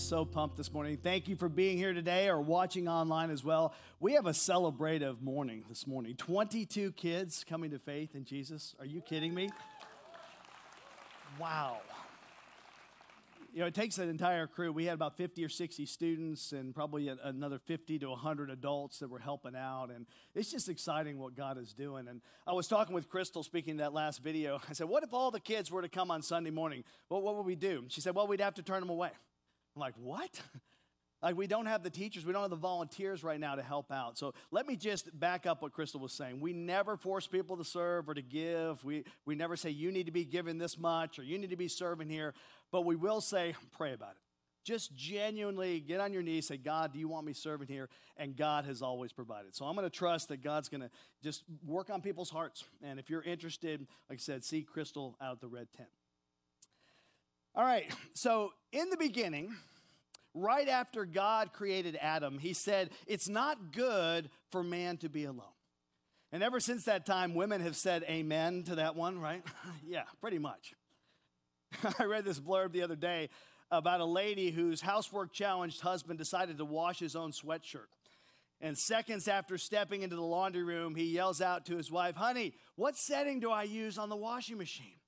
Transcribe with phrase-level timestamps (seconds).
[0.00, 0.98] So pumped this morning.
[1.02, 3.74] Thank you for being here today or watching online as well.
[4.00, 6.16] We have a celebrative morning this morning.
[6.16, 8.74] 22 kids coming to faith in Jesus.
[8.78, 9.50] Are you kidding me?
[11.38, 11.78] Wow
[13.52, 14.70] you know, it takes an entire crew.
[14.70, 19.10] We had about 50 or 60 students and probably another 50 to 100 adults that
[19.10, 19.90] were helping out.
[19.90, 22.06] And it's just exciting what God is doing.
[22.06, 24.60] And I was talking with Crystal speaking that last video.
[24.68, 26.84] I said, What if all the kids were to come on Sunday morning?
[27.08, 27.84] Well, what would we do?
[27.88, 29.10] She said, Well, we'd have to turn them away.
[29.80, 30.40] I'm like, What?
[31.22, 33.92] Like, we don't have the teachers, we don't have the volunteers right now to help
[33.92, 34.16] out.
[34.16, 36.40] So, let me just back up what Crystal was saying.
[36.40, 38.82] We never force people to serve or to give.
[38.82, 41.56] We, we never say, you need to be giving this much or you need to
[41.56, 42.32] be serving here.
[42.72, 44.16] But we will say, pray about it.
[44.64, 47.90] Just genuinely get on your knees, say, God, do you want me serving here?
[48.16, 49.54] And God has always provided.
[49.54, 50.90] So I'm going to trust that God's going to
[51.22, 52.64] just work on people's hearts.
[52.82, 55.90] And if you're interested, like I said, see Crystal out the red tent.
[57.54, 59.52] All right, so in the beginning,
[60.34, 65.44] right after God created Adam, he said, It's not good for man to be alone.
[66.32, 69.42] And ever since that time, women have said amen to that one, right?
[69.86, 70.74] yeah, pretty much.
[71.98, 73.30] I read this blurb the other day
[73.70, 77.86] about a lady whose housework challenged husband decided to wash his own sweatshirt.
[78.60, 82.52] And seconds after stepping into the laundry room, he yells out to his wife, Honey,
[82.76, 84.98] what setting do I use on the washing machine?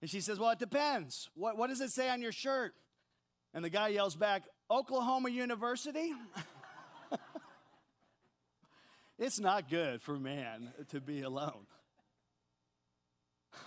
[0.00, 1.28] And she says, Well, it depends.
[1.34, 2.74] What, what does it say on your shirt?
[3.54, 6.12] And the guy yells back, Oklahoma University?
[9.18, 11.66] it's not good for man to be alone.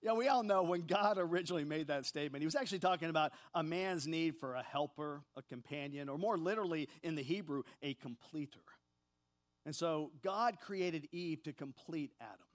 [0.00, 3.32] Yeah, we all know when God originally made that statement, he was actually talking about
[3.52, 7.94] a man's need for a helper, a companion, or more literally in the Hebrew, a
[7.94, 8.60] completer.
[9.66, 12.47] And so God created Eve to complete Adam.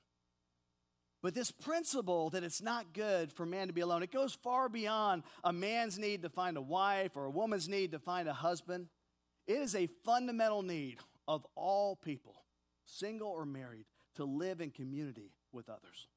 [1.23, 4.67] But this principle that it's not good for man to be alone, it goes far
[4.67, 8.33] beyond a man's need to find a wife or a woman's need to find a
[8.33, 8.89] husband.
[9.47, 12.43] It is a fundamental need of all people,
[12.85, 13.85] single or married,
[14.15, 16.07] to live in community with others.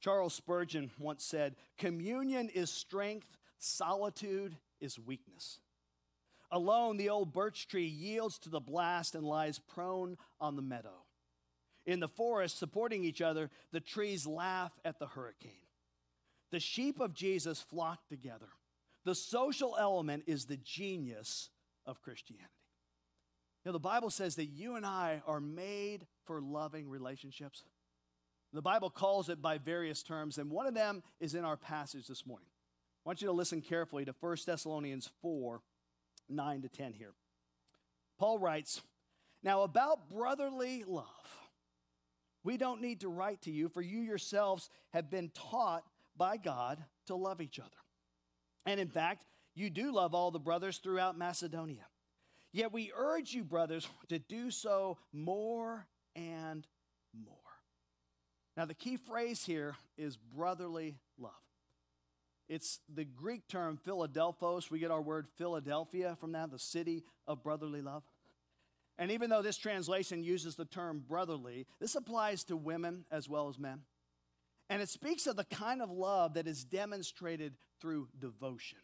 [0.00, 5.60] Charles Spurgeon once said, Communion is strength, solitude is weakness.
[6.50, 11.04] Alone, the old birch tree yields to the blast and lies prone on the meadow.
[11.90, 15.50] In the forest, supporting each other, the trees laugh at the hurricane.
[16.52, 18.46] The sheep of Jesus flock together.
[19.04, 21.50] The social element is the genius
[21.84, 22.46] of Christianity.
[23.64, 27.64] Know, the Bible says that you and I are made for loving relationships.
[28.52, 32.06] The Bible calls it by various terms, and one of them is in our passage
[32.06, 32.46] this morning.
[33.04, 35.60] I want you to listen carefully to 1 Thessalonians 4
[36.28, 37.14] 9 to 10 here.
[38.16, 38.80] Paul writes,
[39.42, 41.49] Now about brotherly love,
[42.42, 45.84] we don't need to write to you, for you yourselves have been taught
[46.16, 47.68] by God to love each other.
[48.66, 49.24] And in fact,
[49.54, 51.86] you do love all the brothers throughout Macedonia.
[52.52, 55.86] Yet we urge you, brothers, to do so more
[56.16, 56.66] and
[57.14, 57.36] more.
[58.56, 61.32] Now, the key phrase here is brotherly love.
[62.48, 64.70] It's the Greek term Philadelphos.
[64.70, 68.02] We get our word Philadelphia from that, the city of brotherly love.
[69.00, 73.48] And even though this translation uses the term brotherly, this applies to women as well
[73.48, 73.80] as men.
[74.68, 78.78] And it speaks of the kind of love that is demonstrated through devotion.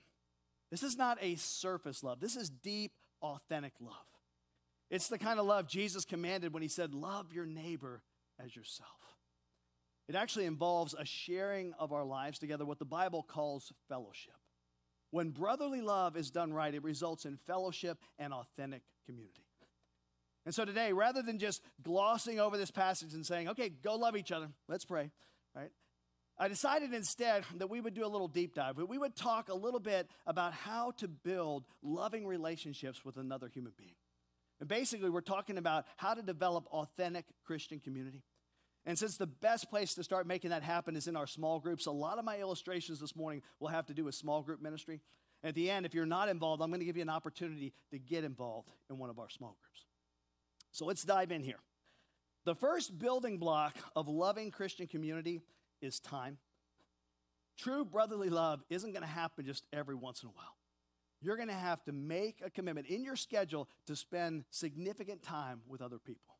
[0.70, 3.92] This is not a surface love, this is deep, authentic love.
[4.90, 8.02] It's the kind of love Jesus commanded when he said, Love your neighbor
[8.42, 8.88] as yourself.
[10.08, 14.34] It actually involves a sharing of our lives together, what the Bible calls fellowship.
[15.10, 19.45] When brotherly love is done right, it results in fellowship and authentic community.
[20.46, 24.16] And so today, rather than just glossing over this passage and saying, okay, go love
[24.16, 25.10] each other, let's pray,
[25.54, 25.70] right?
[26.38, 28.76] I decided instead that we would do a little deep dive.
[28.76, 33.72] We would talk a little bit about how to build loving relationships with another human
[33.76, 33.96] being.
[34.60, 38.22] And basically, we're talking about how to develop authentic Christian community
[38.86, 41.86] and since the best place to start making that happen is in our small groups,
[41.86, 45.00] a lot of my illustrations this morning will have to do with small group ministry.
[45.42, 47.98] At the end, if you're not involved, I'm going to give you an opportunity to
[47.98, 49.85] get involved in one of our small groups.
[50.76, 51.60] So let's dive in here.
[52.44, 55.40] The first building block of loving Christian community
[55.80, 56.36] is time.
[57.56, 60.54] True brotherly love isn't going to happen just every once in a while.
[61.22, 65.62] you're going to have to make a commitment in your schedule to spend significant time
[65.66, 66.36] with other people.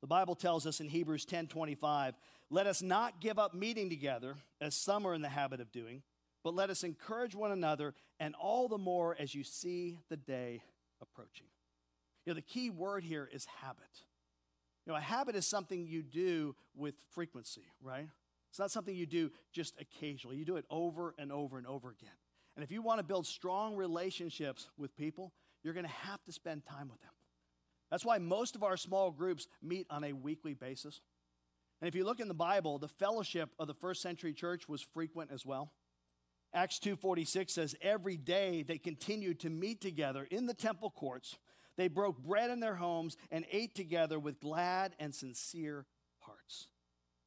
[0.00, 2.16] The Bible tells us in Hebrews 10:25,
[2.50, 6.02] "Let us not give up meeting together as some are in the habit of doing,
[6.42, 10.64] but let us encourage one another, and all the more as you see the day
[11.00, 11.46] approaching."
[12.24, 14.04] You know, the key word here is habit.
[14.86, 18.08] You know, a habit is something you do with frequency, right?
[18.50, 20.36] It's not something you do just occasionally.
[20.36, 22.16] You do it over and over and over again.
[22.56, 25.32] And if you want to build strong relationships with people,
[25.62, 27.12] you're going to have to spend time with them.
[27.90, 31.00] That's why most of our small groups meet on a weekly basis.
[31.80, 34.82] And if you look in the Bible, the fellowship of the first century church was
[34.82, 35.72] frequent as well.
[36.52, 41.38] Acts 2:46 says every day they continued to meet together in the temple courts.
[41.76, 45.86] They broke bread in their homes and ate together with glad and sincere
[46.18, 46.68] hearts.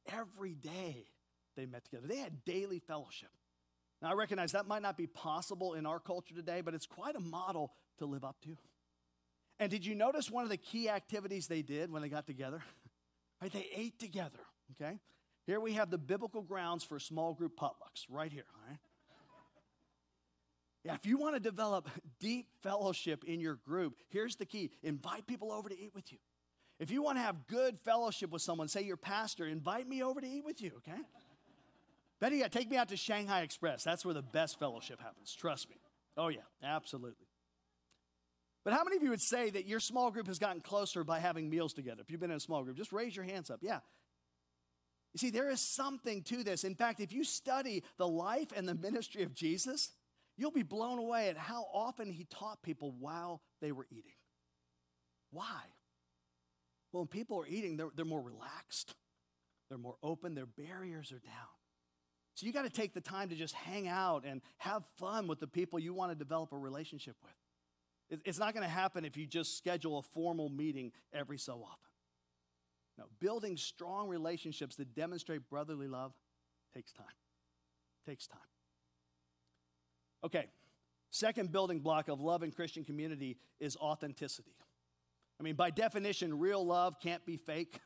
[0.06, 1.06] Every day
[1.56, 2.06] they met together.
[2.06, 3.30] They had daily fellowship.
[4.02, 7.16] Now I recognize that might not be possible in our culture today, but it's quite
[7.16, 8.56] a model to live up to.
[9.58, 12.62] And did you notice one of the key activities they did when they got together?
[13.42, 14.40] right, they ate together,
[14.72, 14.98] okay?
[15.46, 18.78] Here we have the biblical grounds for small group potlucks, right here, all right?
[20.84, 21.88] Yeah, if you want to develop
[22.20, 26.18] deep fellowship in your group, here's the key invite people over to eat with you.
[26.78, 30.20] If you want to have good fellowship with someone, say your pastor, invite me over
[30.20, 31.00] to eat with you, okay?
[32.20, 33.84] Better yet, take me out to Shanghai Express.
[33.84, 35.76] That's where the best fellowship happens, trust me.
[36.16, 37.26] Oh, yeah, absolutely.
[38.64, 41.20] But how many of you would say that your small group has gotten closer by
[41.20, 42.02] having meals together?
[42.02, 43.60] If you've been in a small group, just raise your hands up.
[43.62, 43.80] Yeah.
[45.12, 46.64] You see, there is something to this.
[46.64, 49.92] In fact, if you study the life and the ministry of Jesus,
[50.36, 54.16] you'll be blown away at how often he taught people while they were eating.
[55.30, 55.60] Why?
[56.92, 58.94] Well, when people are eating, they're, they're more relaxed,
[59.68, 61.54] they're more open, their barriers are down.
[62.34, 65.38] So you got to take the time to just hang out and have fun with
[65.38, 68.20] the people you want to develop a relationship with.
[68.24, 71.90] It's not going to happen if you just schedule a formal meeting every so often.
[72.98, 76.12] No, building strong relationships that demonstrate brotherly love
[76.74, 77.06] takes time.
[78.06, 78.38] Takes time.
[80.24, 80.46] Okay,
[81.10, 84.56] second building block of love in Christian community is authenticity.
[85.38, 87.78] I mean, by definition, real love can't be fake.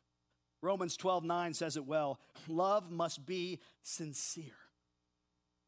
[0.62, 4.56] Romans 12 9 says it well love must be sincere.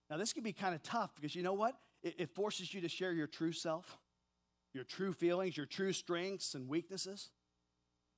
[0.08, 1.76] Now, this can be kind of tough because you know what?
[2.02, 3.98] It, it forces you to share your true self
[4.72, 7.30] your true feelings, your true strengths and weaknesses.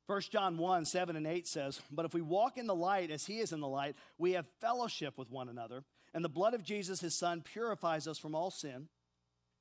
[0.06, 3.26] 1 John 1 7 and 8 says, But if we walk in the light as
[3.26, 5.84] he is in the light, we have fellowship with one another,
[6.14, 8.88] and the blood of Jesus, his son, purifies us from all sin.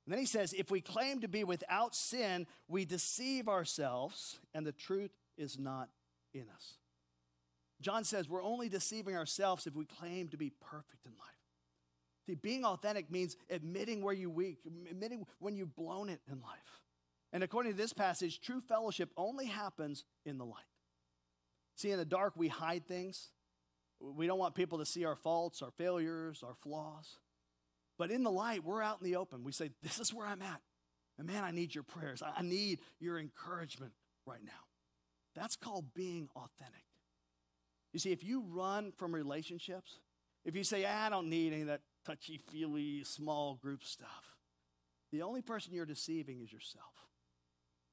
[0.04, 4.66] And then he says, If we claim to be without sin, we deceive ourselves, and
[4.66, 5.88] the truth is not
[6.34, 6.74] in us.
[7.80, 11.28] John says we're only deceiving ourselves if we claim to be perfect in life.
[12.26, 14.58] See, being authentic means admitting where you're weak,
[14.88, 16.82] admitting when you've blown it in life.
[17.32, 20.62] And according to this passage, true fellowship only happens in the light.
[21.74, 23.30] See, in the dark, we hide things.
[24.02, 27.18] We don't want people to see our faults, our failures, our flaws.
[27.98, 29.44] But in the light, we're out in the open.
[29.44, 30.60] We say, This is where I'm at.
[31.18, 32.22] And man, I need your prayers.
[32.22, 33.92] I need your encouragement
[34.26, 34.50] right now.
[35.34, 36.84] That's called being authentic.
[37.92, 39.98] You see, if you run from relationships,
[40.44, 44.36] if you say, ah, I don't need any of that touchy feely small group stuff,
[45.12, 46.86] the only person you're deceiving is yourself.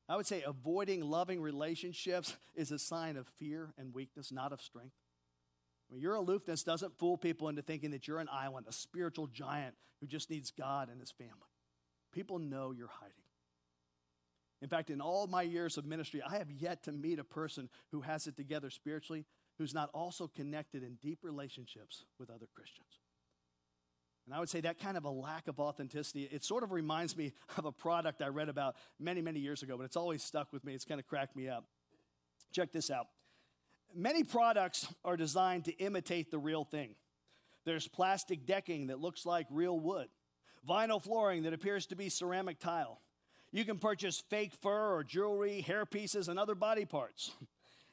[0.08, 4.62] I would say avoiding loving relationships is a sign of fear and weakness, not of
[4.62, 4.96] strength.
[5.89, 9.27] I mean, your aloofness doesn't fool people into thinking that you're an island, a spiritual
[9.27, 11.34] giant who just needs God and his family.
[12.13, 13.15] People know you're hiding.
[14.62, 17.69] In fact, in all my years of ministry, I have yet to meet a person
[17.91, 19.25] who has it together spiritually
[19.58, 23.00] who's not also connected in deep relationships with other Christians.
[24.25, 27.17] And I would say that kind of a lack of authenticity, it sort of reminds
[27.17, 30.53] me of a product I read about many, many years ago, but it's always stuck
[30.53, 30.74] with me.
[30.74, 31.65] It's kind of cracked me up.
[32.51, 33.08] Check this out.
[33.96, 36.96] Many products are designed to imitate the real thing.
[37.65, 40.08] There's plastic decking that looks like real wood,
[40.67, 43.01] vinyl flooring that appears to be ceramic tile.
[43.51, 47.31] You can purchase fake fur or jewelry, hair pieces, and other body parts.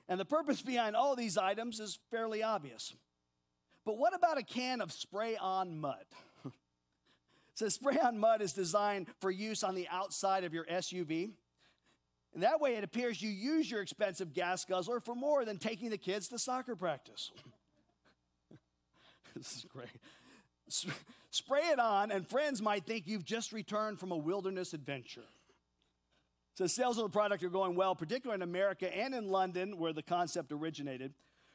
[0.09, 2.95] And the purpose behind all these items is fairly obvious.
[3.85, 6.05] But what about a can of spray on mud?
[7.55, 11.33] so, spray on mud is designed for use on the outside of your SUV.
[12.37, 15.89] And that way it appears you use your expensive gas guzzler for more than taking
[15.89, 17.31] the kids to soccer practice.
[19.35, 19.89] this is great.
[21.31, 25.25] Spray it on, and friends might think you've just returned from a wilderness adventure.
[26.57, 29.95] So sales of the product are going well, particularly in America and in London, where
[29.95, 31.15] the concept originated.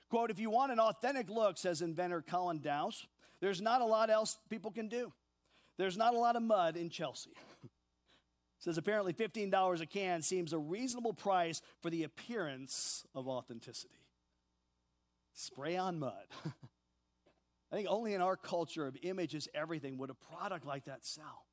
[0.10, 3.06] Quote, if you want an authentic look, says inventor Colin Dowse,
[3.40, 5.14] there's not a lot else people can do.
[5.78, 7.30] there's not a lot of mud in Chelsea.
[8.62, 14.06] says apparently $15 a can seems a reasonable price for the appearance of authenticity.
[15.34, 16.14] Spray on mud.
[17.72, 21.46] I think only in our culture of images everything would a product like that sell.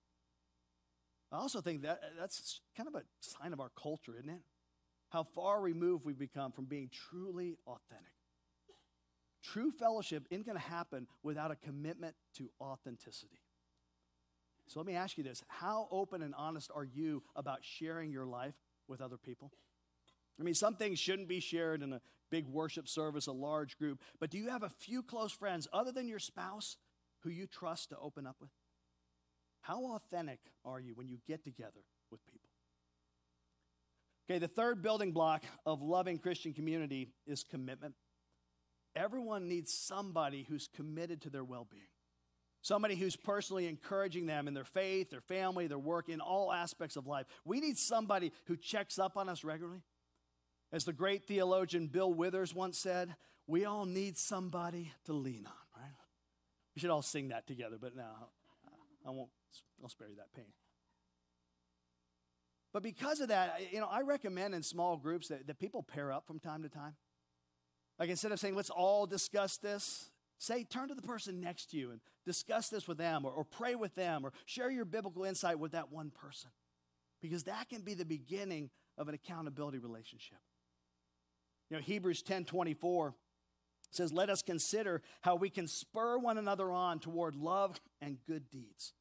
[1.33, 4.43] I also think that that's kind of a sign of our culture, isn't it?
[5.11, 8.12] How far removed we've become from being truly authentic.
[9.43, 13.41] True fellowship isn't going to happen without a commitment to authenticity.
[14.69, 18.27] So let me ask you this How open and honest are you about sharing your
[18.27, 18.55] life
[18.87, 19.51] with other people?
[20.39, 24.01] I mean, some things shouldn't be shared in a big worship service, a large group,
[24.21, 26.77] but do you have a few close friends other than your spouse
[27.23, 28.51] who you trust to open up with?
[29.63, 32.51] How authentic are you when you get together with people?
[34.31, 37.95] Okay, the third building block of loving Christian community is commitment.
[38.95, 41.89] Everyone needs somebody who's committed to their well being.
[42.61, 46.97] Somebody who's personally encouraging them in their faith, their family, their work, in all aspects
[46.97, 47.27] of life.
[47.45, 49.83] We need somebody who checks up on us regularly.
[50.73, 53.15] As the great theologian Bill Withers once said,
[53.47, 55.95] we all need somebody to lean on, right?
[56.75, 58.05] We should all sing that together, but no,
[59.07, 59.31] I won't,
[59.83, 60.53] I'll spare you that pain.
[62.73, 66.12] But because of that, you know, I recommend in small groups that, that people pair
[66.12, 66.97] up from time to time.
[67.99, 71.76] Like instead of saying, let's all discuss this, Say, turn to the person next to
[71.76, 75.25] you and discuss this with them, or, or pray with them, or share your biblical
[75.25, 76.50] insight with that one person.
[77.21, 80.38] Because that can be the beginning of an accountability relationship.
[81.71, 83.14] You know, Hebrews 10 24
[83.90, 88.49] says, Let us consider how we can spur one another on toward love and good
[88.49, 88.92] deeds.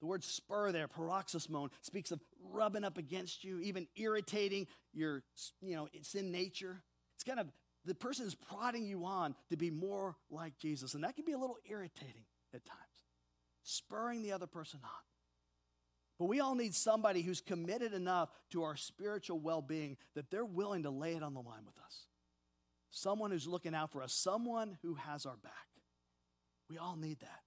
[0.00, 5.22] The word spur there, paroxysmon, speaks of rubbing up against you, even irritating your,
[5.60, 6.82] you know, it's in nature.
[7.14, 7.48] It's kind of
[7.84, 10.94] the person is prodding you on to be more like Jesus.
[10.94, 12.78] And that can be a little irritating at times,
[13.62, 14.90] spurring the other person on.
[16.18, 20.44] But we all need somebody who's committed enough to our spiritual well being that they're
[20.44, 22.06] willing to lay it on the line with us.
[22.90, 25.52] Someone who's looking out for us, someone who has our back.
[26.68, 27.40] We all need that.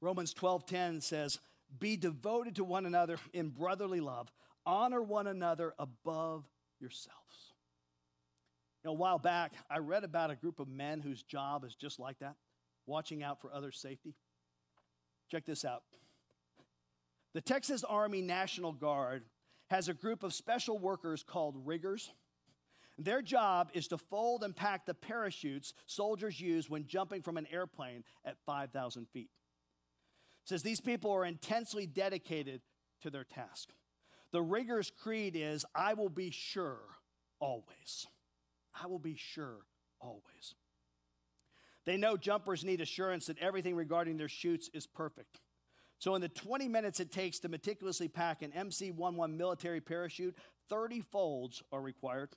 [0.00, 1.38] Romans 12:10 says,
[1.78, 4.32] "Be devoted to one another in brotherly love.
[4.64, 7.54] Honor one another above yourselves."
[8.86, 11.98] Know, a while back, I read about a group of men whose job is just
[11.98, 12.36] like that,
[12.86, 14.14] watching out for others' safety.
[15.30, 15.82] Check this out.
[17.34, 19.24] The Texas Army National Guard
[19.68, 22.10] has a group of special workers called riggers.
[22.98, 27.46] Their job is to fold and pack the parachutes soldiers use when jumping from an
[27.52, 29.28] airplane at 5,000 feet.
[30.44, 32.62] It says these people are intensely dedicated
[33.02, 33.70] to their task.
[34.32, 36.80] The rigger's creed is, I will be sure
[37.40, 38.06] always.
[38.82, 39.64] I will be sure
[40.00, 40.54] always.
[41.84, 45.40] They know jumpers need assurance that everything regarding their chutes is perfect.
[45.98, 50.36] So, in the 20 minutes it takes to meticulously pack an MC 11 military parachute,
[50.68, 52.30] 30 folds are required.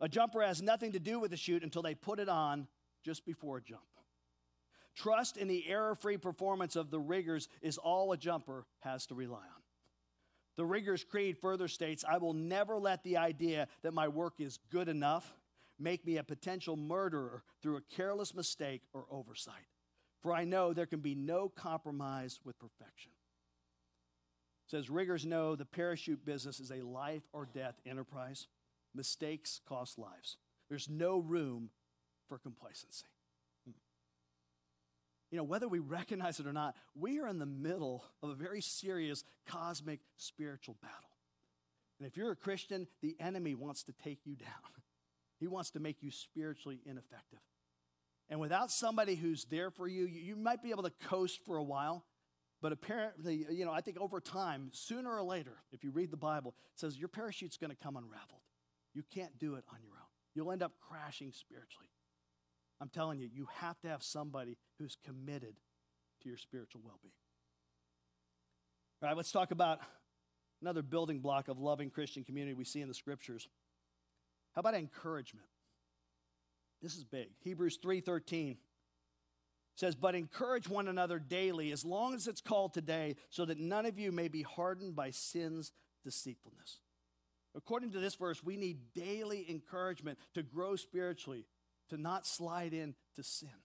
[0.00, 2.66] A jumper has nothing to do with the chute until they put it on
[3.04, 3.82] just before a jump.
[4.94, 9.14] Trust in the error free performance of the riggers is all a jumper has to
[9.14, 9.62] rely on.
[10.56, 14.58] The Rigger's Creed further states I will never let the idea that my work is
[14.70, 15.32] good enough
[15.82, 19.66] make me a potential murderer through a careless mistake or oversight.
[20.22, 23.10] For I know there can be no compromise with perfection.
[24.66, 28.46] It says riggers know the parachute business is a life or death enterprise.
[28.94, 30.36] Mistakes cost lives.
[30.68, 31.70] There's no room
[32.28, 33.06] for complacency.
[33.66, 33.72] Hmm.
[35.30, 38.34] You know, whether we recognize it or not, we are in the middle of a
[38.34, 41.10] very serious cosmic spiritual battle.
[41.98, 44.81] And if you're a Christian, the enemy wants to take you down.
[45.42, 47.40] He wants to make you spiritually ineffective.
[48.30, 51.62] And without somebody who's there for you, you might be able to coast for a
[51.64, 52.04] while,
[52.60, 56.16] but apparently, you know, I think over time, sooner or later, if you read the
[56.16, 58.42] Bible, it says your parachute's going to come unraveled.
[58.94, 60.06] You can't do it on your own.
[60.36, 61.90] You'll end up crashing spiritually.
[62.80, 65.56] I'm telling you, you have to have somebody who's committed
[66.22, 67.14] to your spiritual well being.
[69.02, 69.80] All right, let's talk about
[70.60, 73.48] another building block of loving Christian community we see in the scriptures
[74.54, 75.48] how about encouragement?
[76.80, 77.30] This is big.
[77.40, 78.58] Hebrews 3:13
[79.74, 83.86] says, "But encourage one another daily as long as it's called today, so that none
[83.86, 86.80] of you may be hardened by sin's deceitfulness."
[87.54, 91.46] According to this verse, we need daily encouragement to grow spiritually,
[91.88, 93.62] to not slide into sin.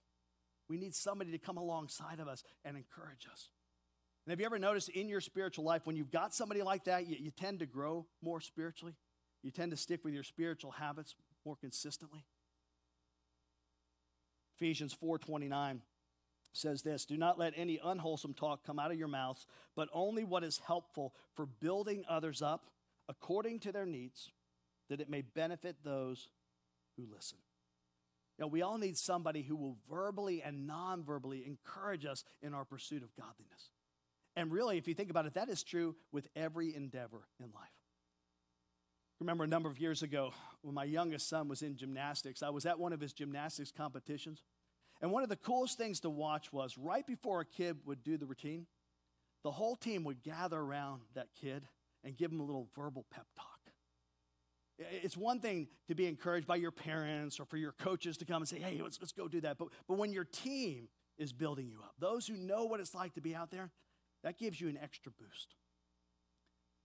[0.68, 3.50] We need somebody to come alongside of us and encourage us.
[4.24, 7.06] And have you ever noticed in your spiritual life, when you've got somebody like that,
[7.06, 8.94] you, you tend to grow more spiritually?
[9.42, 11.14] You tend to stick with your spiritual habits
[11.44, 12.24] more consistently.
[14.56, 15.82] Ephesians 4:29
[16.52, 20.24] says this Do not let any unwholesome talk come out of your mouths, but only
[20.24, 22.70] what is helpful for building others up
[23.08, 24.32] according to their needs,
[24.88, 26.28] that it may benefit those
[26.96, 27.38] who listen.
[28.36, 32.54] You know, we all need somebody who will verbally and non verbally encourage us in
[32.54, 33.70] our pursuit of godliness.
[34.36, 37.77] And really, if you think about it, that is true with every endeavor in life.
[39.20, 40.32] Remember a number of years ago
[40.62, 44.42] when my youngest son was in gymnastics, I was at one of his gymnastics competitions.
[45.00, 48.16] And one of the coolest things to watch was right before a kid would do
[48.16, 48.66] the routine,
[49.44, 51.62] the whole team would gather around that kid
[52.04, 53.58] and give him a little verbal pep talk.
[54.78, 58.42] It's one thing to be encouraged by your parents or for your coaches to come
[58.42, 59.58] and say, hey, let's, let's go do that.
[59.58, 63.14] But, but when your team is building you up, those who know what it's like
[63.14, 63.70] to be out there,
[64.22, 65.54] that gives you an extra boost.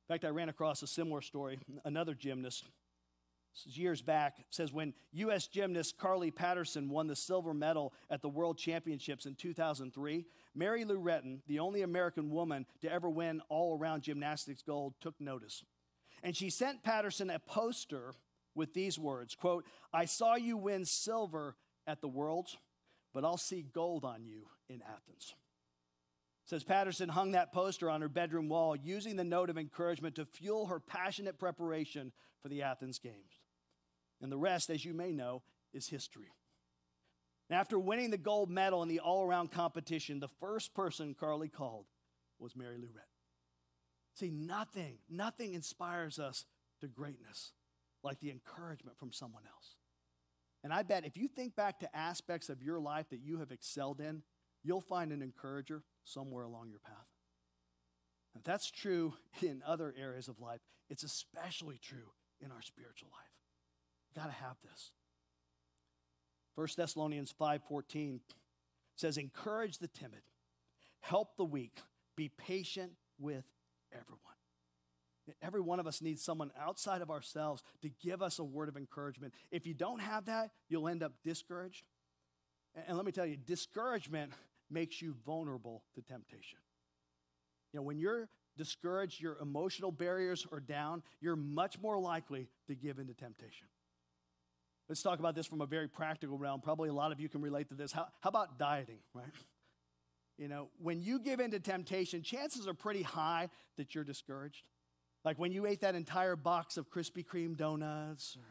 [0.07, 1.59] In fact, I ran across a similar story.
[1.85, 2.65] Another gymnast
[3.65, 5.47] years back says when U.S.
[5.47, 10.99] gymnast Carly Patterson won the silver medal at the World Championships in 2003, Mary Lou
[10.99, 15.63] Retton, the only American woman to ever win all around gymnastics gold, took notice.
[16.23, 18.13] And she sent Patterson a poster
[18.55, 21.55] with these words quote, I saw you win silver
[21.87, 22.57] at the Worlds,
[23.13, 25.35] but I'll see gold on you in Athens.
[26.45, 30.25] Says Patterson hung that poster on her bedroom wall, using the note of encouragement to
[30.25, 33.41] fuel her passionate preparation for the Athens Games.
[34.21, 36.33] And the rest, as you may know, is history.
[37.49, 41.85] after winning the gold medal in the all around competition, the first person Carly called
[42.39, 43.13] was Mary Lou Retton.
[44.15, 46.45] See, nothing, nothing inspires us
[46.81, 47.51] to greatness
[48.03, 49.75] like the encouragement from someone else.
[50.63, 53.51] And I bet if you think back to aspects of your life that you have
[53.51, 54.23] excelled in,
[54.63, 57.07] you'll find an encourager somewhere along your path.
[58.35, 62.11] If that's true in other areas of life, it's especially true
[62.43, 63.31] in our spiritual life.
[64.09, 64.91] you Got to have this.
[66.55, 68.19] 1 Thessalonians 5:14
[68.95, 70.21] says encourage the timid,
[70.99, 71.79] help the weak,
[72.15, 73.45] be patient with
[73.91, 74.19] everyone.
[75.41, 78.75] Every one of us needs someone outside of ourselves to give us a word of
[78.75, 79.33] encouragement.
[79.51, 81.83] If you don't have that, you'll end up discouraged.
[82.87, 84.33] And let me tell you, discouragement
[84.73, 86.59] makes you vulnerable to temptation.
[87.71, 92.75] You know, when you're discouraged, your emotional barriers are down, you're much more likely to
[92.75, 93.67] give into temptation.
[94.89, 96.61] Let's talk about this from a very practical realm.
[96.61, 97.91] Probably a lot of you can relate to this.
[97.91, 99.25] How, how about dieting, right?
[100.37, 104.63] You know, when you give in to temptation, chances are pretty high that you're discouraged.
[105.23, 108.45] Like when you ate that entire box of Krispy Kreme donuts, or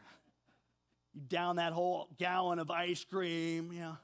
[1.13, 3.97] you down that whole gallon of ice cream, you know,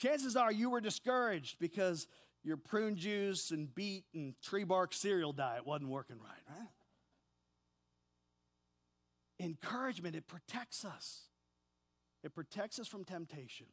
[0.00, 2.06] chances are you were discouraged because
[2.42, 6.68] your prune juice and beet and tree bark cereal diet wasn't working right, right?
[9.38, 11.28] Encouragement, it protects us.
[12.22, 13.66] It protects us from temptation.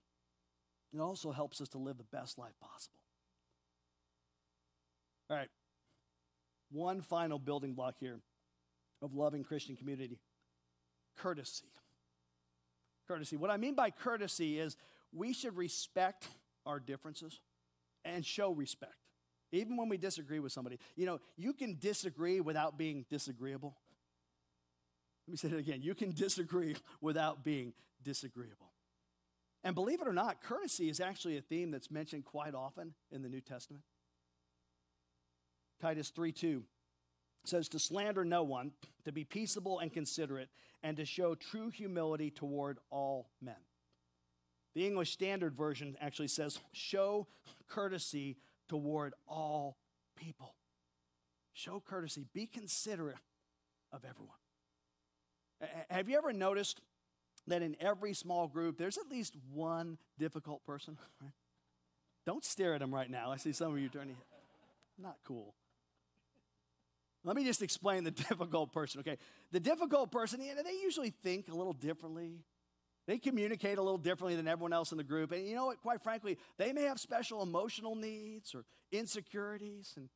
[0.93, 2.99] It also helps us to live the best life possible.
[5.29, 5.49] All right.
[6.71, 8.19] One final building block here
[9.01, 10.19] of loving Christian community
[11.17, 11.65] courtesy.
[13.07, 13.37] Courtesy.
[13.37, 14.77] What I mean by courtesy is
[15.13, 16.27] we should respect
[16.65, 17.39] our differences
[18.05, 18.95] and show respect,
[19.51, 20.79] even when we disagree with somebody.
[20.95, 23.75] You know, you can disagree without being disagreeable.
[25.27, 25.81] Let me say it again.
[25.81, 28.71] You can disagree without being disagreeable.
[29.63, 33.21] And believe it or not, courtesy is actually a theme that's mentioned quite often in
[33.23, 33.83] the New Testament.
[35.81, 36.63] Titus 3 2
[37.43, 38.71] says, To slander no one,
[39.05, 40.49] to be peaceable and considerate,
[40.83, 43.55] and to show true humility toward all men.
[44.77, 47.25] The English Standard Version actually says, Show
[47.67, 48.37] courtesy
[48.69, 49.75] toward all
[50.15, 50.53] people.
[51.51, 52.27] Show courtesy.
[52.31, 53.17] Be considerate
[53.91, 54.37] of everyone.
[55.89, 56.79] Have you ever noticed
[57.47, 60.99] that in every small group, there's at least one difficult person?
[62.27, 63.31] Don't stare at them right now.
[63.31, 64.17] I see some of you turning.
[65.01, 65.55] Not cool.
[67.23, 69.17] Let me just explain the difficult person, okay?
[69.51, 72.43] The difficult person, they usually think a little differently.
[73.07, 75.31] They communicate a little differently than everyone else in the group.
[75.31, 79.93] And you know what, quite frankly, they may have special emotional needs or insecurities.
[79.95, 80.09] And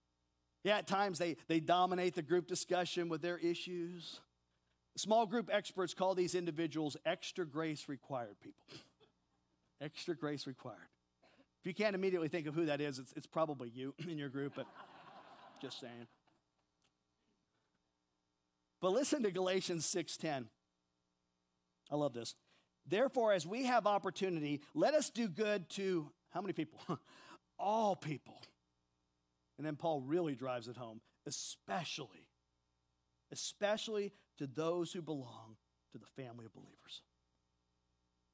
[0.66, 4.20] yeah, at times they, they dominate the group discussion with their issues.
[4.98, 8.66] Small group experts call these individuals extra grace required people.
[9.80, 10.90] extra grace required.
[11.62, 14.30] If you can't immediately think of who that is, it's, it's probably you in your
[14.30, 14.68] group, but
[15.62, 16.08] just saying.
[18.82, 20.48] But listen to Galatians 6:10.
[21.90, 22.36] I love this.
[22.88, 26.80] Therefore, as we have opportunity, let us do good to how many people?
[27.60, 28.42] All people.
[29.58, 32.28] And then Paul really drives it home, especially,
[33.32, 35.56] especially to those who belong
[35.92, 37.04] to the family of believers.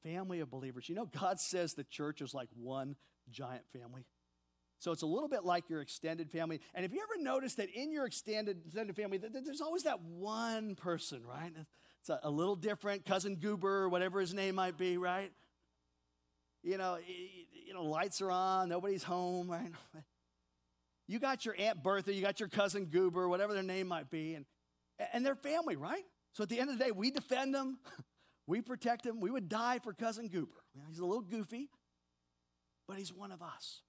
[0.04, 0.88] Family of believers.
[0.88, 2.96] You know, God says the church is like one
[3.30, 4.06] giant family.
[4.80, 6.62] So it's a little bit like your extended family.
[6.76, 10.76] And if you ever notice that in your extended, extended family, there's always that one
[10.76, 11.52] person, right?
[12.08, 15.30] It's a, a little different, cousin Goober, or whatever his name might be, right?
[16.64, 16.98] You know,
[17.66, 19.72] you know, lights are on, nobody's home, right?
[21.10, 24.34] You got your Aunt Bertha, you got your cousin Goober, whatever their name might be,
[24.34, 24.46] and,
[25.14, 26.04] and they're family, right?
[26.34, 27.78] So at the end of the day, we defend them,
[28.46, 29.22] we protect them.
[29.22, 30.62] We would die for cousin Goober.
[30.76, 31.70] You know, he's a little goofy,
[32.90, 33.84] but he's one of us.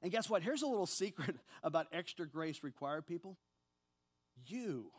[0.00, 0.42] And guess what?
[0.42, 3.36] Here's a little secret about extra grace required people.
[4.46, 4.92] You,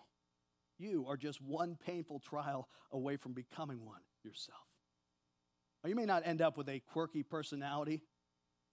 [0.84, 4.60] you are just one painful trial away from becoming one yourself.
[5.86, 8.02] You may not end up with a quirky personality,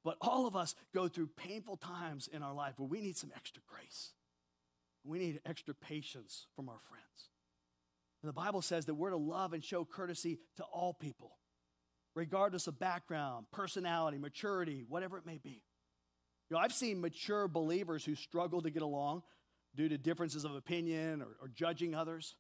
[0.05, 3.33] but all of us go through painful times in our life where we need some
[3.35, 4.13] extra grace.
[5.05, 7.05] We need extra patience from our friends.
[8.23, 11.39] And the Bible says that we're to love and show courtesy to all people,
[12.15, 15.63] regardless of background, personality, maturity, whatever it may be.
[16.49, 19.23] You know, I've seen mature believers who struggle to get along
[19.75, 22.37] due to differences of opinion or, or judging others.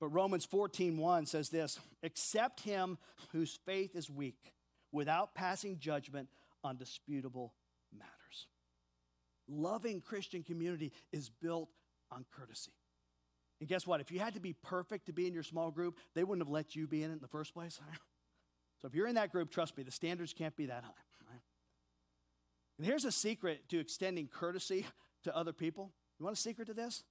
[0.00, 2.98] But Romans 14:1 says this, accept him
[3.32, 4.52] whose faith is weak
[4.92, 6.28] without passing judgment
[6.62, 7.54] on disputable
[7.92, 8.46] matters.
[9.48, 11.68] Loving Christian community is built
[12.10, 12.72] on courtesy.
[13.60, 14.00] And guess what?
[14.00, 16.52] If you had to be perfect to be in your small group, they wouldn't have
[16.52, 17.80] let you be in it in the first place.
[18.80, 20.92] So if you're in that group, trust me, the standards can't be that high.
[22.78, 24.86] And here's a secret to extending courtesy
[25.22, 25.92] to other people.
[26.18, 27.02] You want a secret to this?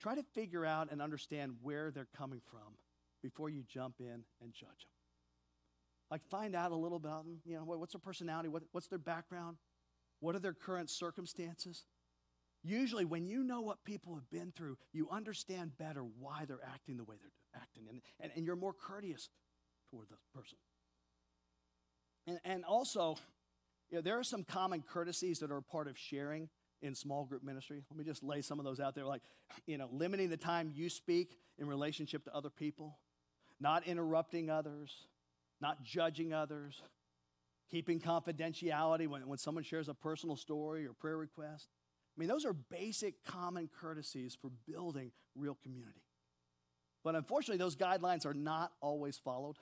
[0.00, 2.76] Try to figure out and understand where they're coming from
[3.22, 4.90] before you jump in and judge them.
[6.10, 7.40] Like, find out a little about them.
[7.44, 8.48] You know, what's their personality?
[8.48, 9.58] What, what's their background?
[10.20, 11.84] What are their current circumstances?
[12.62, 16.96] Usually, when you know what people have been through, you understand better why they're acting
[16.96, 19.30] the way they're acting, and, and, and you're more courteous
[19.90, 20.58] toward the person.
[22.26, 23.16] And, and also,
[23.90, 26.48] you know, there are some common courtesies that are part of sharing
[26.82, 27.82] in small group ministry.
[27.90, 29.22] Let me just lay some of those out there like,
[29.66, 32.98] you know, limiting the time you speak in relationship to other people,
[33.60, 34.90] not interrupting others,
[35.60, 36.80] not judging others,
[37.70, 41.68] keeping confidentiality when, when someone shares a personal story or prayer request.
[42.16, 46.02] I mean, those are basic common courtesies for building real community.
[47.04, 49.56] But unfortunately, those guidelines are not always followed.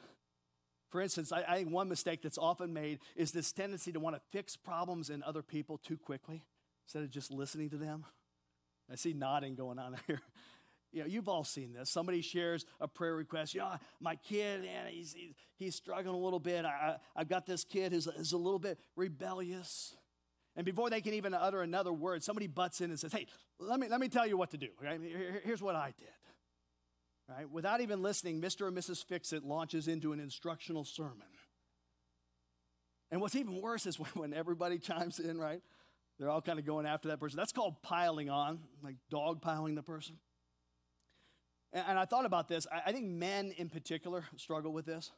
[0.91, 4.17] For instance, I, I, think one mistake that's often made is this tendency to want
[4.17, 6.43] to fix problems in other people too quickly
[6.89, 8.07] instead of just listening to them.
[8.91, 10.23] I see nodding going on here.
[10.91, 11.91] You know, you've all seen this.
[11.91, 13.55] Somebody shares a prayer request.
[13.55, 15.15] Yeah, my kid, man, he's,
[15.59, 16.65] he's, struggling a little bit.
[16.65, 19.95] I, I, have got this kid who's, who's a little bit rebellious.
[20.57, 23.27] And before they can even utter another word, somebody butts in and says, Hey,
[23.61, 24.69] let me, let me tell you what to do.
[24.83, 24.99] Okay?
[25.45, 26.09] Here's what I did.
[27.29, 27.51] Right?
[27.51, 28.67] Without even listening, Mr.
[28.67, 29.05] and Mrs.
[29.05, 31.27] Fixit launches into an instructional sermon.
[33.11, 35.61] And what's even worse is when, when, everybody chimes in, right?
[36.19, 37.37] They're all kind of going after that person.
[37.37, 40.17] That's called piling on, like dog piling the person.
[41.73, 42.67] And, and I thought about this.
[42.73, 45.13] I, I, think men in particular struggle with this.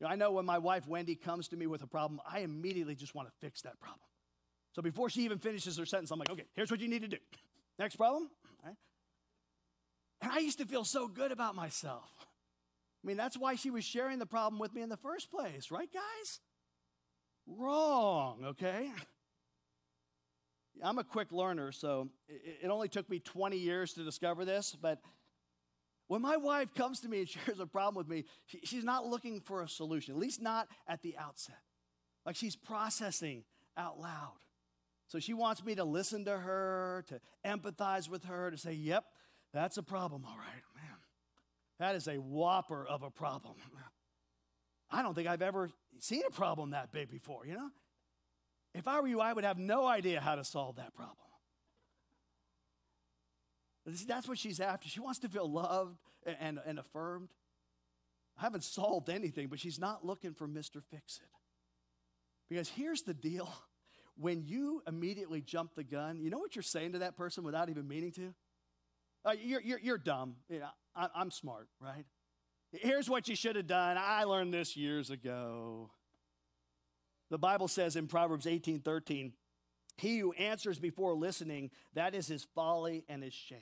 [0.00, 2.40] You know, I know when my wife Wendy comes to me with a problem, I
[2.40, 4.00] immediately just want to fix that problem.
[4.74, 7.08] So before she even finishes her sentence, I'm like, okay, here's what you need to
[7.08, 7.18] do.
[7.78, 8.30] Next problem,
[8.64, 8.76] right?
[10.22, 12.10] And I used to feel so good about myself.
[13.04, 15.70] I mean, that's why she was sharing the problem with me in the first place,
[15.70, 16.40] right, guys?
[17.46, 18.90] Wrong, okay?
[20.82, 25.00] I'm a quick learner, so it only took me 20 years to discover this, but
[26.08, 28.24] when my wife comes to me and shares a problem with me,
[28.64, 31.60] she's not looking for a solution, at least not at the outset.
[32.24, 33.44] Like she's processing
[33.76, 34.36] out loud.
[35.08, 39.04] So she wants me to listen to her, to empathize with her, to say, yep,
[39.52, 40.96] that's a problem, all right, man.
[41.78, 43.54] That is a whopper of a problem.
[44.90, 47.70] I don't think I've ever seen a problem that big before, you know?
[48.74, 51.16] If I were you, I would have no idea how to solve that problem.
[54.06, 54.88] That's what she's after.
[54.88, 55.98] She wants to feel loved
[56.40, 57.28] and, and affirmed.
[58.38, 60.82] I haven't solved anything, but she's not looking for Mr.
[60.90, 61.28] Fix It.
[62.48, 63.52] Because here's the deal
[64.16, 67.70] when you immediately jump the gun, you know what you're saying to that person without
[67.70, 68.34] even meaning to?
[69.24, 70.36] Uh, you're, you're, you're dumb.
[70.94, 72.04] I, I'm smart, right?
[72.72, 73.96] Here's what you should have done.
[73.98, 75.90] I learned this years ago.
[77.32, 79.32] The Bible says in Proverbs 18 13,
[79.96, 83.58] he who answers before listening, that is his folly and his shame.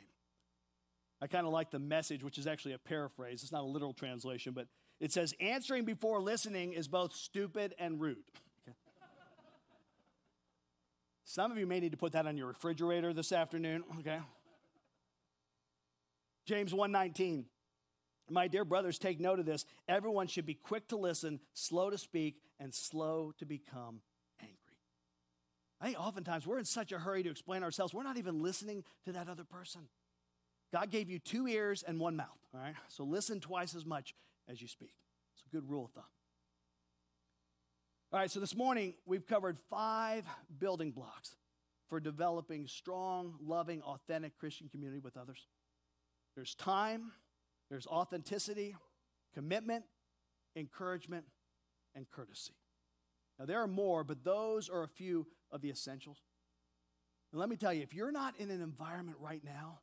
[1.23, 3.45] I kind of like the message, which is actually a paraphrase.
[3.45, 4.67] It's not a literal translation, but
[4.99, 8.17] it says, answering before listening is both stupid and rude.
[11.23, 14.19] Some of you may need to put that on your refrigerator this afternoon, okay?
[16.45, 17.45] James 1:19.
[18.29, 19.65] My dear brothers, take note of this.
[19.89, 24.03] Everyone should be quick to listen, slow to speak, and slow to become
[24.41, 24.57] angry.
[25.81, 28.85] I think oftentimes we're in such a hurry to explain ourselves, we're not even listening
[29.07, 29.89] to that other person.
[30.73, 32.75] God gave you two ears and one mouth, all right?
[32.89, 34.15] So listen twice as much
[34.49, 34.95] as you speak.
[35.35, 36.05] It's a good rule of thumb.
[38.13, 40.25] All right, so this morning we've covered five
[40.59, 41.37] building blocks
[41.89, 45.47] for developing strong, loving, authentic Christian community with others.
[46.37, 47.13] There's time,
[47.69, 48.77] there's authenticity,
[49.35, 49.85] commitment,
[50.57, 51.25] encouragement,
[51.95, 52.55] and courtesy.
[53.39, 56.19] Now, there are more, but those are a few of the essentials.
[57.33, 59.81] And let me tell you, if you're not in an environment right now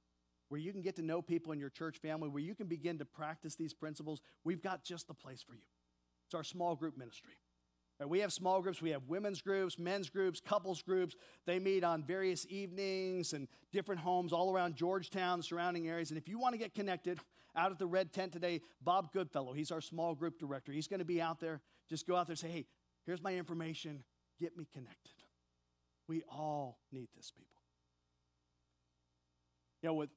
[0.49, 2.97] where you can get to know people in your church family, where you can begin
[2.99, 5.61] to practice these principles, we've got just the place for you.
[6.27, 7.33] It's our small group ministry.
[8.05, 11.15] We have small groups, we have women's groups, men's groups, couples groups.
[11.47, 16.11] They meet on various evenings and different homes all around Georgetown, surrounding areas.
[16.11, 17.19] And if you want to get connected,
[17.55, 20.71] out at the red tent today, Bob Goodfellow, he's our small group director.
[20.71, 21.59] He's going to be out there.
[21.89, 22.65] Just go out there and say, hey,
[23.05, 24.03] here's my information.
[24.39, 25.13] Get me connected.
[26.07, 27.63] We all need this, people.
[29.81, 30.09] You know, with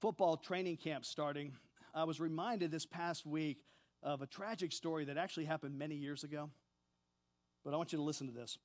[0.00, 1.52] football training camp starting,
[1.94, 3.58] I was reminded this past week
[4.02, 6.50] of a tragic story that actually happened many years ago.
[7.64, 8.58] But I want you to listen to this.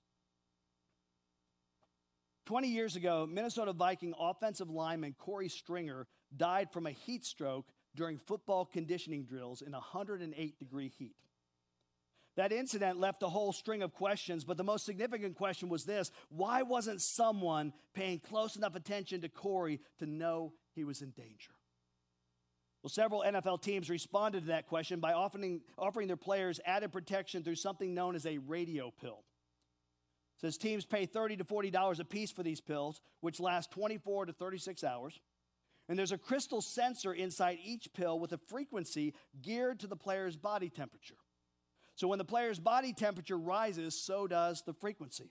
[2.45, 8.17] 20 years ago, Minnesota Viking offensive lineman Corey Stringer died from a heat stroke during
[8.17, 11.15] football conditioning drills in 108 degree heat.
[12.37, 16.11] That incident left a whole string of questions, but the most significant question was this
[16.29, 21.51] why wasn't someone paying close enough attention to Corey to know he was in danger?
[22.81, 27.43] Well, several NFL teams responded to that question by offering, offering their players added protection
[27.43, 29.23] through something known as a radio pill.
[30.39, 34.33] Says teams pay 30 to $40 a piece for these pills, which last 24 to
[34.33, 35.19] 36 hours.
[35.87, 39.13] And there's a crystal sensor inside each pill with a frequency
[39.43, 41.20] geared to the player's body temperature.
[42.01, 45.29] So when the player's body temperature rises, so does the frequency.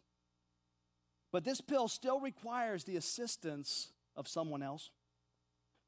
[1.33, 4.91] But this pill still requires the assistance of someone else.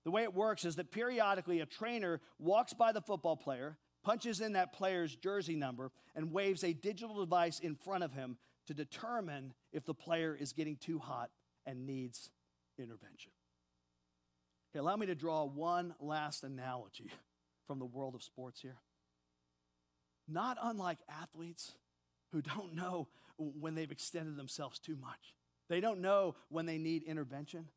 [0.05, 4.41] The way it works is that periodically a trainer walks by the football player, punches
[4.41, 8.75] in that player's jersey number, and waves a digital device in front of him to
[8.75, 11.31] determine if the player is getting too hot
[11.65, 12.29] and needs
[12.77, 13.31] intervention.
[14.73, 17.09] Okay, allow me to draw one last analogy
[17.69, 18.79] from the world of sports here.
[20.33, 21.73] Not unlike athletes
[22.33, 25.35] who don't know when they've extended themselves too much,
[25.69, 27.69] they don't know when they need intervention.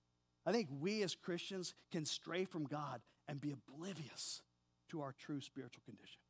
[0.45, 4.41] I think we as Christians can stray from God and be oblivious
[4.89, 6.21] to our true spiritual condition.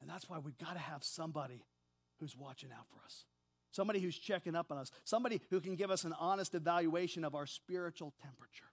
[0.00, 1.64] And that's why we've got to have somebody
[2.20, 3.24] who's watching out for us,
[3.70, 7.34] somebody who's checking up on us, somebody who can give us an honest evaluation of
[7.34, 8.70] our spiritual temperature,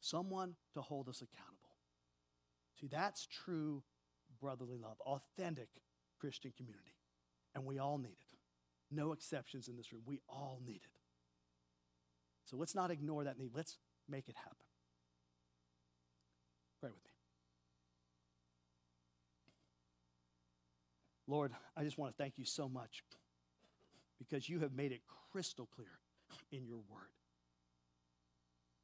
[0.00, 1.60] someone to hold us accountable.
[2.80, 3.82] See, that's true
[4.44, 5.68] brotherly love, authentic
[6.20, 6.92] Christian community.
[7.54, 8.94] And we all need it.
[8.94, 10.02] No exceptions in this room.
[10.04, 11.00] We all need it.
[12.44, 13.52] So let's not ignore that need.
[13.54, 14.66] Let's make it happen.
[16.78, 17.10] Pray with me.
[21.26, 23.02] Lord, I just want to thank you so much
[24.18, 25.00] because you have made it
[25.32, 25.88] crystal clear
[26.52, 27.14] in your word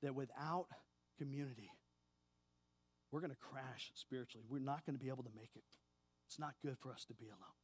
[0.02, 0.68] that without
[1.18, 1.70] community,
[3.10, 4.44] we're going to crash spiritually.
[4.48, 5.64] We're not going to be able to make it.
[6.26, 7.58] It's not good for us to be alone.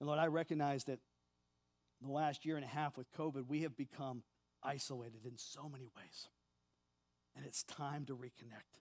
[0.00, 0.98] And Lord, I recognize that
[2.02, 4.22] the last year and a half with COVID, we have become
[4.62, 6.28] isolated in so many ways.
[7.36, 8.80] And it's time to reconnect.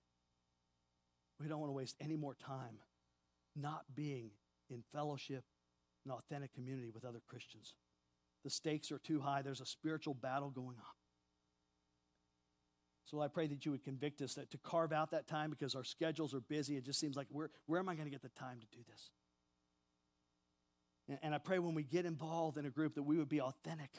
[1.40, 2.80] We don't want to waste any more time
[3.56, 4.32] not being
[4.70, 5.44] in fellowship
[6.04, 7.76] and authentic community with other Christians.
[8.44, 11.03] The stakes are too high, there's a spiritual battle going on.
[13.06, 15.76] So I pray that you would convict us that to carve out that time because
[15.76, 16.78] our schedules are busy.
[16.78, 18.84] It just seems like where, where am I going to get the time to do
[18.90, 19.12] this?
[21.10, 23.42] And, and I pray when we get involved in a group that we would be
[23.42, 23.92] authentic.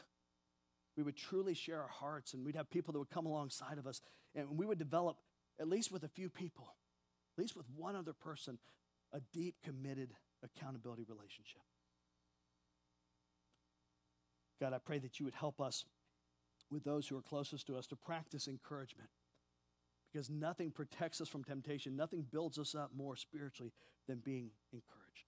[0.96, 3.86] We would truly share our hearts and we'd have people that would come alongside of
[3.86, 4.00] us
[4.34, 5.18] and we would develop,
[5.60, 6.74] at least with a few people,
[7.36, 8.58] at least with one other person,
[9.12, 10.10] a deep, committed
[10.42, 11.62] accountability relationship.
[14.60, 15.84] God, I pray that you would help us
[16.74, 19.08] with those who are closest to us to practice encouragement
[20.12, 23.72] because nothing protects us from temptation, nothing builds us up more spiritually
[24.06, 25.26] than being encouraged.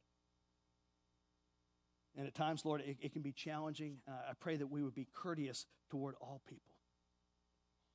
[2.16, 3.98] And at times, Lord, it, it can be challenging.
[4.09, 6.72] Uh, I pray that we would be courteous toward all people,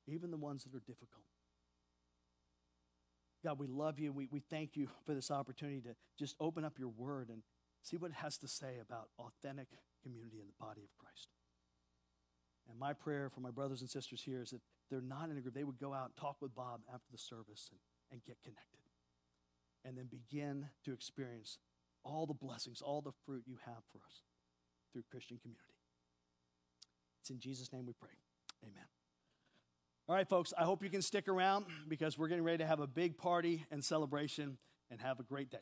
[0.06, 1.24] even the ones that are difficult.
[3.42, 4.12] God, we love you.
[4.12, 7.42] We, we thank you for this opportunity to just open up your word and
[7.82, 9.68] see what it has to say about authentic
[10.02, 11.28] community in the body of Christ.
[12.68, 15.40] And my prayer for my brothers and sisters here is that they're not in a
[15.40, 15.54] group.
[15.54, 18.80] They would go out and talk with Bob after the service and, and get connected.
[19.84, 21.58] And then begin to experience
[22.04, 24.22] all the blessings, all the fruit you have for us
[24.92, 25.74] through Christian community.
[27.20, 28.10] It's in Jesus' name we pray.
[28.64, 28.84] Amen.
[30.08, 32.80] All right, folks, I hope you can stick around because we're getting ready to have
[32.80, 34.58] a big party and celebration
[34.90, 35.58] and have a great day.